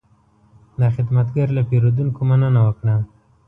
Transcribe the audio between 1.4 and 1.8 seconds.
له